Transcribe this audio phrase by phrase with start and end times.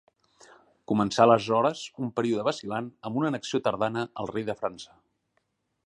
[0.91, 4.99] Començà aleshores un període vacil·lant amb una annexió tardana al rei de França.